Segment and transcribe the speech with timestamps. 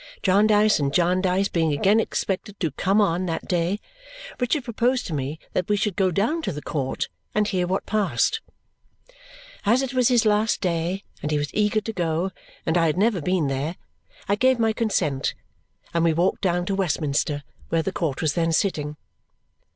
[0.23, 3.79] Jarndyce and Jarndyce being again expected to come on that day,
[4.39, 7.85] Richard proposed to me that we should go down to the court and hear what
[7.85, 8.41] passed.
[9.63, 12.31] As it was his last day, and he was eager to go,
[12.65, 13.75] and I had never been there,
[14.27, 15.35] I gave my consent
[15.93, 18.97] and we walked down to Westminster, where the court was then sitting.